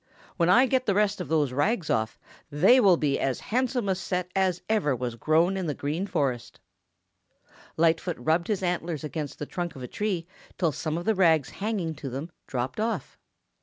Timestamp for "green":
5.75-6.07